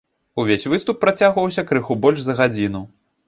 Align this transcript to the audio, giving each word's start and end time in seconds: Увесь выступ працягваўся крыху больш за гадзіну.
Увесь 0.43 0.63
выступ 0.73 0.97
працягваўся 1.03 1.65
крыху 1.73 1.99
больш 2.07 2.19
за 2.29 2.37
гадзіну. 2.43 2.85